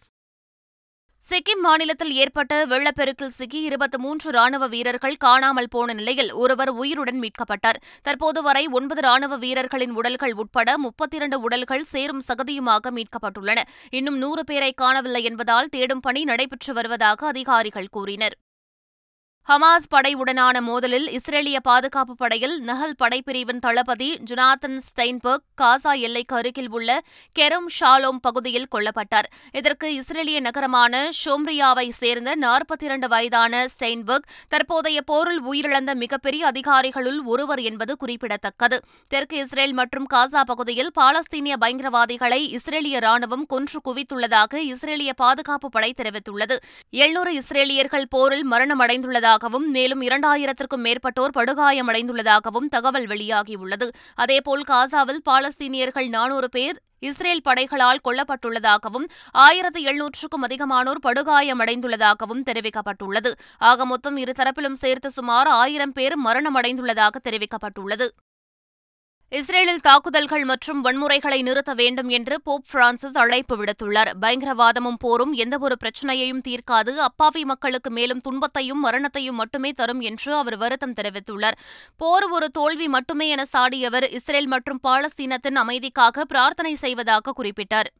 சிக்கிம் 1.20 1.60
மாநிலத்தில் 1.60 2.12
ஏற்பட்ட 2.12 2.66
வெள்ளப்பெருக்கில் 2.66 3.32
சிக்கி 3.36 3.60
இருபத்தி 3.60 3.98
மூன்று 3.98 4.30
ராணுவ 4.30 4.66
வீரர்கள் 4.66 5.16
காணாமல் 5.16 5.68
போன 5.68 5.92
நிலையில் 5.92 6.32
ஒருவர் 6.32 6.68
உயிருடன் 6.68 7.20
மீட்கப்பட்டார். 7.20 7.80
தற்போது 8.02 8.42
வரை 8.42 8.66
ஒன்பது 8.66 9.00
ராணுவ 9.00 9.36
வீரர்களின் 9.36 9.90
உடல்கள் 9.90 10.34
உட்பட 10.34 10.78
முப்பத்தி 10.78 11.16
இரண்டு 11.16 11.40
உடல்கள் 11.40 11.84
சேரும் 11.84 12.22
சகதியுமாக 12.28 12.92
மீட்கப்பட்டுள்ளன. 12.98 13.58
இன்னும் 13.90 14.18
நூறு 14.18 14.44
பேரை 14.44 14.72
காணவில்லை 14.72 15.22
என்பதால் 15.22 15.68
தேடும் 15.68 16.00
பணி 16.00 16.24
நடைபெற்று 16.24 16.74
வருவதாக 16.74 17.26
அதிகாரிகள் 17.26 17.88
கூறினர். 17.90 18.36
ஹமாஸ் 19.48 19.86
படையுடனான 19.92 20.56
மோதலில் 20.66 21.06
இஸ்ரேலிய 21.16 21.58
பாதுகாப்பு 21.68 22.14
படையில் 22.22 22.56
நஹல் 22.68 22.96
படைப்பிரிவின் 23.02 23.60
தளபதி 23.66 24.08
ஜுனாதன் 24.28 24.76
ஸ்டெயின்பர்க் 24.86 25.44
காசா 25.60 25.92
எல்லைக்கு 26.06 26.34
அருகில் 26.38 26.68
உள்ள 26.76 26.90
கெரும் 27.38 27.68
ஷாலோம் 27.76 28.18
பகுதியில் 28.26 28.66
கொல்லப்பட்டார். 28.74 29.28
இதற்கு 29.58 29.86
இஸ்ரேலிய 30.00 30.40
நகரமான 30.46 31.00
ஷோம்ரியாவை 31.20 31.86
சேர்ந்த 32.00 32.34
நாற்பத்தி 32.44 32.86
இரண்டு 32.88 33.08
வயதான 33.14 33.62
ஸ்டெயின்பர்க் 33.74 34.28
தற்போதைய 34.48 34.98
போரில் 35.12 35.40
உயிரிழந்த 35.52 35.94
மிகப்பெரிய 36.02 36.44
அதிகாரிகளுள் 36.52 37.18
ஒருவர் 37.32 37.62
என்பது 37.70 37.96
குறிப்பிடத்தக்கது. 37.96 38.80
தெற்கு 39.14 39.38
இஸ்ரேல் 39.44 39.74
மற்றும் 39.80 40.10
காசா 40.16 40.44
பகுதியில் 40.52 40.92
பாலஸ்தீனிய 41.00 41.56
பயங்கரவாதிகளை 41.64 42.40
இஸ்ரேலிய 42.58 43.02
ராணுவம் 43.06 43.48
கொன்று 43.54 43.80
குவித்துள்ளதாக 43.88 44.62
இஸ்ரேலிய 44.74 45.14
பாதுகாப்பு 45.24 45.70
படை 45.78 45.90
தெரிவித்துள்ளது. 46.02 46.58
எழுநூறு 46.90 47.34
இஸ்ரேலியர்கள் 47.40 48.08
போரில் 48.16 48.46
மரணமடைந்துள்ளதாக 48.54 49.36
உள்ளதாகவும் 49.38 49.70
மேலும் 49.70 50.02
இரண்டாயிரத்திற்கும் 50.02 50.84
மேற்பட்டோர் 50.86 51.34
படுகாயமடைந்துள்ளதாகவும் 51.38 52.68
தகவல் 52.74 53.06
வெளியாகியுள்ளது. 53.06 53.86
அதேபோல் 54.14 54.64
காசாவில் 54.68 55.22
பாலஸ்தீனியர்கள் 55.28 56.08
நானூறு 56.08 56.48
பேர் 56.48 56.78
இஸ்ரேல் 57.00 57.44
படைகளால் 57.48 58.02
கொல்லப்பட்டுள்ளதாகவும் 58.04 59.06
ஆயிரத்து 59.46 59.80
எழுநூற்றுக்கும் 59.82 60.46
அதிகமானோர் 60.46 61.02
படுகாயமடைந்துள்ளதாகவும் 61.06 62.42
தெரிவிக்கப்பட்டுள்ளது. 62.50 63.32
ஆக 63.58 63.86
மொத்தம் 63.86 64.16
இருதரப்பிலும் 64.16 64.80
சேர்த்து 64.84 65.10
சுமார் 65.10 65.50
ஆயிரம் 65.62 65.92
பேர் 65.92 66.16
மரணமடைந்துள்ளதாக 66.24 67.22
தெரிவிக்கப்பட்டுள்ளது. 67.28 68.08
இஸ்ரேலில் 69.32 69.82
தாக்குதல்கள் 69.86 70.44
மற்றும் 70.44 70.78
வன்முறைகளை 70.84 71.38
நிறுத்த 71.42 71.72
வேண்டும் 71.74 72.08
என்று 72.08 72.36
போப் 72.42 72.64
பிரான்சிஸ் 72.70 73.18
அழைப்பு 73.22 73.54
விடுத்துள்ளார். 73.60 74.10
பயங்கரவாதமும் 74.22 74.98
போரும் 74.98 75.32
எந்தவொரு 75.32 75.76
பிரச்சனையையும் 75.82 76.40
தீர்க்காது. 76.48 76.92
அப்பாவி 77.08 77.44
மக்களுக்கு 77.44 77.90
மேலும் 77.90 78.20
துன்பத்தையும் 78.20 78.80
மரணத்தையும் 78.80 79.38
மட்டுமே 79.42 79.72
தரும் 79.72 80.00
என்று 80.00 80.34
அவர் 80.34 80.56
வருத்தம் 80.56 80.96
தெரிவித்துள்ளார். 81.00 81.58
போர் 81.96 82.28
ஒரு 82.30 82.50
தோல்வி 82.50 82.88
மட்டுமே 82.88 83.28
என 83.28 83.44
சாடியவர் 83.52 84.08
இஸ்ரேல் 84.10 84.46
மற்றும் 84.46 84.82
பாலஸ்தீனத்தின் 84.88 85.60
அமைதிக்காக 85.64 86.24
பிரார்த்தனை 86.34 86.74
செய்வதாக 86.74 87.34
குறிப்பிட்டார். 87.42 87.90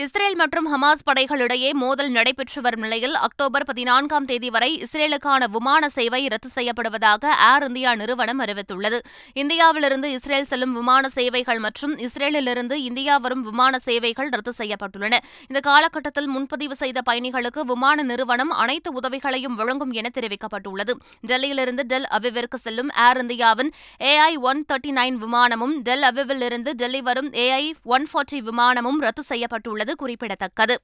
இஸ்ரேல் 0.00 0.36
மற்றும் 0.40 0.68
ஹமாஸ் 0.72 1.02
படைகளிடையே 1.06 1.70
மோதல் 1.80 2.12
நடைபெற்று 2.14 2.60
வரும் 2.66 2.84
நிலையில் 2.84 3.16
அக்டோபர் 3.26 3.64
பதினான்காம் 3.70 4.28
தேதி 4.30 4.48
வரை 4.54 4.68
இஸ்ரேலுக்கான 4.84 5.48
விமான 5.56 5.90
சேவை 5.96 6.20
ரத்து 6.32 6.48
செய்யப்படுவதாக 6.54 7.24
ஏர் 7.48 7.64
இந்தியா 7.66 7.90
நிறுவனம் 8.02 8.40
அறிவித்துள்ளது. 8.44 8.98
இந்தியாவிலிருந்து 9.42 10.10
இஸ்ரேல் 10.18 10.48
செல்லும் 10.52 10.72
விமான 10.78 11.08
சேவைகள் 11.16 11.60
மற்றும் 11.66 11.92
இஸ்ரேலிலிருந்து 12.06 12.78
இந்தியா 12.88 13.16
வரும் 13.24 13.42
விமான 13.48 13.80
சேவைகள் 13.88 14.30
ரத்து 14.36 14.54
செய்யப்பட்டுள்ளன. 14.60 15.20
இந்த 15.50 15.62
காலகட்டத்தில் 15.68 16.30
முன்பதிவு 16.36 16.78
செய்த 16.82 17.02
பயணிகளுக்கு 17.10 17.64
விமான 17.72 18.06
நிறுவனம் 18.12 18.54
அனைத்து 18.62 18.92
உதவிகளையும் 19.00 19.58
வழங்கும் 19.60 19.92
என 20.00 20.12
தெரிவிக்கப்பட்டுள்ளது. 20.16 20.94
டெல்லியிலிருந்து 21.32 21.86
டெல் 21.92 22.08
அவிவிற்கு 22.20 22.60
செல்லும் 22.64 22.92
ஏர் 23.08 23.22
இந்தியாவின் 23.24 23.72
ஏஐ 24.14 24.32
ஒன் 24.52 24.64
தேர்ட்டி 24.72 24.94
நைன் 25.00 25.20
விமானமும் 25.26 25.76
டெல் 25.90 26.08
அவிவிலிருந்து 26.12 26.72
டெல்லி 26.82 27.04
வரும் 27.10 27.30
ஏஐ 27.46 27.62
ஒன் 27.96 28.08
ஃபார்ட்டி 28.12 28.40
விமானமும் 28.50 29.00
ரத்து 29.08 29.24
செய்யப்பட்டுள்ளது 29.32 29.80
உள்ளது 29.82 29.96
குறிப்பிடத்தக்கது. 29.96 30.74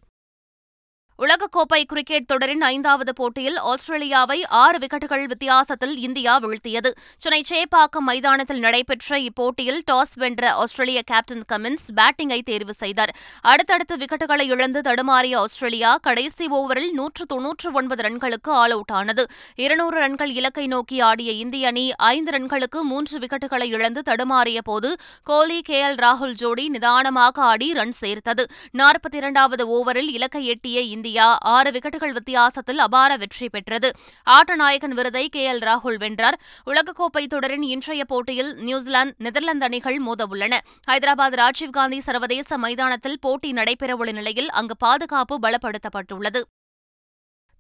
உலகக்கோப்பை 1.23 1.85
கிரிக்கெட் 1.85 2.27
தொடரின் 2.27 2.61
ஐந்தாவது 2.61 3.13
போட்டியில் 3.13 3.57
ஆஸ்திரேலியாவை 3.59 4.45
ஆறு 4.45 4.79
விக்கெட்டுகள் 4.79 5.25
வித்தியாசத்தில் 5.25 5.97
இந்தியா 5.97 6.41
வீழ்த்தியது. 6.41 6.91
சென்னை 7.17 7.45
சேப்பாக்கம் 7.49 8.05
மைதானத்தில் 8.07 8.59
நடைபெற்ற 8.59 9.19
இப்போட்டியில் 9.19 9.81
டாஸ் 9.91 10.15
வென்ற 10.15 10.53
ஆஸ்திரேலிய 10.53 11.03
கேப்டன் 11.03 11.43
கமின்ஸ் 11.53 11.87
பேட்டிங்கை 11.97 12.41
தேர்வு 12.43 12.75
செய்தார். 12.75 13.15
அடுத்தடுத்து 13.41 13.97
விக்கெட்டுகளை 13.97 14.45
இழந்து 14.45 14.81
தடுமாறிய 14.81 15.37
ஆஸ்திரேலியா 15.37 15.99
கடைசி 16.03 16.47
ஓவரில் 16.47 16.91
நூற்று 16.91 17.27
தொன்னூற்று 17.27 17.73
ஒன்பது 17.73 18.03
ரன்களுக்கு 18.09 18.55
ஆல் 18.61 18.71
அவுட் 18.71 18.91
ஆனது. 18.91 19.27
இருநூறு 19.57 19.99
ரன்கள் 19.99 20.31
இலக்கை 20.31 20.67
நோக்கி 20.67 21.01
ஆடிய 21.01 21.33
இந்திய 21.33 21.67
அணி 21.67 21.93
ஐந்து 21.97 22.39
ரன்களுக்கு 22.39 22.81
மூன்று 22.83 23.19
விக்கெட்டுகளை 23.19 23.65
இழந்து 23.65 24.03
தடுமாறிய 24.11 24.59
போது 24.65 24.97
கோலி 25.23 25.61
கே. 25.63 25.83
எல். 25.85 25.99
ராகுல் 25.99 26.39
ஜோடி 26.45 26.69
நிதானமாக 26.69 27.43
ஆடி 27.43 27.73
ரன் 27.73 27.93
சேர்த்தது. 27.93 28.47
நாற்பத்தி 28.79 29.15
இரண்டாவது 29.15 29.67
ஓவரில் 29.69 30.11
இலக்கை 30.11 30.47
எட்டிய 30.47 30.81
இந்திய 30.81 31.07
இந்தியா 31.09 31.38
ஆறு 31.41 31.71
விக்கெட்டுகள் 31.71 32.12
வித்தியாசத்தில் 32.12 32.79
அபார 32.79 33.17
வெற்றி 33.17 33.49
பெற்றது. 33.49 33.93
ஆட்டநாயகன் 34.31 34.95
விருதை 34.95 35.29
கே. 35.29 35.53
எல். 35.53 35.65
ராகுல் 35.65 35.97
வென்றார். 35.97 36.41
உலகக்கோப்பை 36.67 37.27
தொடரின் 37.27 37.62
இன்றைய 37.62 38.05
போட்டியில் 38.05 38.55
நியூசிலாந்து 38.55 39.15
நெதர்லாந்து 39.19 39.65
அணிகள் 39.65 40.00
மோதவுள்ளன. 40.03 40.59
ஹைதராபாத் 40.91 41.37
ராஜீவ்காந்தி 41.37 41.99
சர்வதேச 41.99 42.59
மைதானத்தில் 42.59 43.19
போட்டி 43.21 43.53
நடைபெறவுள்ள 43.53 44.12
நிலையில் 44.12 44.50
அங்கு 44.50 44.77
பாதுகாப்பு 44.77 45.38
பலப்படுத்தப்பட்டுள்ளது. 45.43 46.41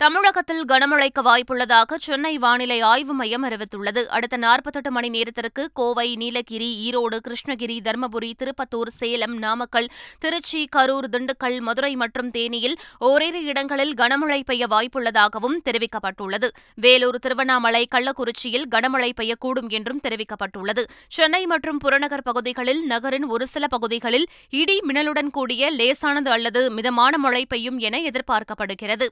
தமிழகத்தில் 0.02 0.64
கனமழைக்கு 0.72 1.22
வாய்ப்புள்ளதாக 1.28 1.96
சென்னை 1.98 2.38
வானிலை 2.38 2.80
ஆய்வு 2.80 3.14
மையம் 3.14 3.44
அறிவித்துள்ளது. 3.44 4.02
அடுத்த 4.06 4.36
நாற்பத்தெட்டு 4.36 4.90
மணி 4.90 5.08
நேரத்திற்கு 5.08 5.70
கோவை 5.72 6.16
நீலகிரி 6.16 6.68
ஈரோடு 6.86 7.16
கிருஷ்ணகிரி 7.26 7.76
தருமபுரி 7.86 8.30
திருப்பத்தூர் 8.42 8.92
சேலம் 8.98 9.36
நாமக்கல் 9.38 9.88
திருச்சி 10.18 10.68
கரூர் 10.76 11.08
திண்டுக்கல் 11.14 11.60
மதுரை 11.60 11.96
மற்றும் 11.96 12.30
தேனியில் 12.30 12.76
ஓரிரு 12.98 13.44
இடங்களில் 13.44 13.94
கனமழை 13.94 14.40
பெய்ய 14.44 14.66
வாய்ப்புள்ளதாகவும் 14.66 15.58
தெரிவிக்கப்பட்டுள்ளது. 15.64 16.50
வேலூர் 16.74 17.18
திருவண்ணாமலை 17.18 17.88
கள்ளக்குறிச்சியில் 17.94 18.68
கனமழை 18.70 19.12
பெய்யக்கூடும் 19.20 19.68
என்றும் 19.68 20.02
தெரிவிக்கப்பட்டுள்ளது. 20.08 20.84
சென்னை 21.08 21.46
மற்றும் 21.46 21.78
புறநகர் 21.78 22.22
பகுதிகளில் 22.22 22.84
நகரின் 22.86 23.24
ஒரு 23.24 23.46
சில 23.46 23.66
பகுதிகளில் 23.66 24.28
இடி 24.50 24.78
மின்னலுடன் 24.88 25.30
கூடிய 25.30 25.70
லேசானது 25.70 26.30
அல்லது 26.30 26.70
மிதமான 26.70 27.18
மழை 27.18 27.46
பெய்யும் 27.46 27.78
என 27.78 27.98
எதிர்பார்க்கப்படுகிறது. 27.98 29.08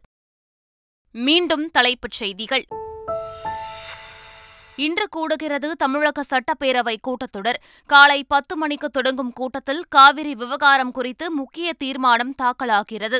மீண்டும் 1.17 1.71
தலைப்புச் 1.71 2.11
செய்திகள். 2.11 2.65
இன்று 4.77 5.09
கூடுகிறது 5.17 5.71
தமிழக 5.71 6.25
சட்டப்பேரவை 6.31 6.97
கூட்டத்தொடர். 7.01 7.61
காலை 7.87 8.25
பத்து 8.25 8.57
மணிக்கு 8.57 8.91
தொடங்கும் 8.91 9.33
கூட்டத்தில் 9.33 9.85
காவிரி 9.89 10.35
விவகாரம் 10.35 10.93
குறித்து 10.93 11.31
முக்கிய 11.31 11.73
தீர்மானம் 11.73 12.35
தாக்கலாகிறது. 12.43 13.19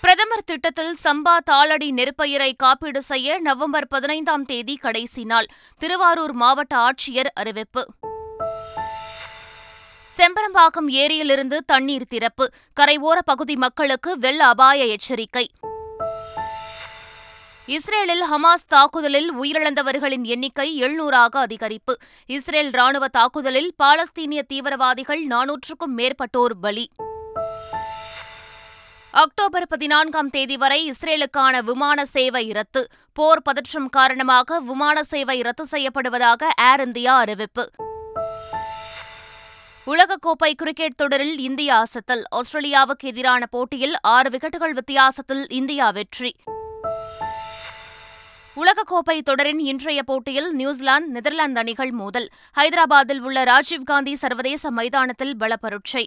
பிரதமர் 0.00 0.44
திட்டத்தில் 0.44 0.96
சம்பா 1.04 1.36
தாளடி 1.50 1.90
நெற்பயிரை 1.90 2.52
காப்பீடு 2.56 3.02
செய்ய 3.02 3.40
நவம்பர் 3.40 3.88
பதினைந்தாம் 3.88 4.44
தேதி 4.44 4.76
கடைசி 4.76 5.24
நாள். 5.24 5.46
திருவாரூர் 5.78 6.32
மாவட்ட 6.32 6.76
ஆட்சியர் 6.76 7.30
அறிவிப்பு. 7.34 7.86
செம்பரம்பாக்கம் 10.16 10.88
ஏரியிலிருந்து 10.88 11.64
தண்ணீர் 11.64 12.08
திறப்பு. 12.08 12.52
கரையோர 12.80 13.18
பகுதி 13.24 13.56
மக்களுக்கு 13.56 14.18
வெள்ள 14.18 14.46
அபாய 14.46 14.84
எச்சரிக்கை. 14.84 15.50
இஸ்ரேலில் 17.66 18.24
ஹமாஸ் 18.30 18.66
தாக்குதலில் 18.68 19.32
உயிரிழந்தவர்களின் 19.32 20.24
எண்ணிக்கை 20.24 20.82
எழுநூறாக 20.82 21.46
அதிகரிப்பு. 21.46 21.94
இஸ்ரேல் 22.26 22.70
ராணுவ 22.70 23.08
தாக்குதலில் 23.08 23.74
பாலஸ்தீனிய 23.82 24.42
தீவிரவாதிகள் 24.42 25.22
நானூற்றுக்கும் 25.26 25.94
மேற்பட்டோர் 25.96 26.54
பலி. 26.60 26.90
அக்டோபர் 29.10 29.66
பதினான்காம் 29.68 30.30
தேதி 30.30 30.56
வரை 30.56 30.92
இஸ்ரேலுக்கான 30.92 31.62
விமான 31.62 32.04
சேவை 32.04 32.52
ரத்து. 32.52 32.84
போர் 33.12 33.42
பதற்றம் 33.42 33.88
காரணமாக 33.88 34.60
விமான 34.60 35.02
சேவை 35.02 35.40
ரத்து 35.40 35.66
செய்யப்படுவதாக 35.70 36.48
ஏர் 36.60 36.80
இந்தியா 36.80 37.16
அறிவிப்பு. 37.16 37.66
உலகக்கோப்பை 39.86 40.52
கிரிக்கெட் 40.54 40.94
தொடரில் 40.94 41.38
இந்தியா 41.38 41.82
அசத்தல் 41.82 42.22
ஆஸ்திரேலியாவுக்கு 42.36 43.04
எதிரான 43.04 43.46
போட்டியில் 43.46 43.94
ஆறு 44.00 44.30
விக்கெட்டுகள் 44.30 44.70
வித்தியாசத்தில் 44.70 45.48
இந்தியா 45.48 45.90
வெற்றி. 45.90 46.36
உலகக்கோப்பை 48.56 49.20
தொடரின் 49.20 49.58
இன்றைய 49.58 50.02
போட்டியில் 50.02 50.52
நியூசிலாந்து 50.52 51.08
நெதர்லாந்து 51.08 51.60
அணிகள் 51.60 51.90
மோதல். 51.90 52.28
ஹைதராபாத்தில் 52.58 53.18
உள்ள 53.18 53.44
ராஜீவ்காந்தி 53.44 54.12
சர்வதேச 54.12 54.70
மைதானத்தில் 54.70 55.36
பலப்பரட்சை. 55.36 56.06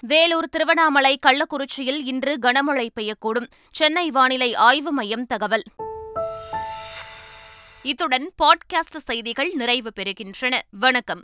வேலூர் 0.00 0.48
திருவண்ணாமலை 0.48 1.18
கள்ளக்குறிச்சியில் 1.26 2.04
இன்று 2.04 2.38
கனமழை 2.42 2.88
பெய்யக்கூடும். 3.00 3.46
சென்னை 3.70 4.10
வானிலை 4.10 4.54
ஆய்வு 4.54 4.92
மையம் 4.92 5.26
தகவல். 5.26 5.62
இத்துடன் 7.82 8.30
பாட்காஸ்ட் 8.42 8.96
செய்திகள் 8.96 9.50
நிறைவு 9.54 9.92
பெறுகின்றன. 9.96 10.60
வணக்கம். 10.70 11.22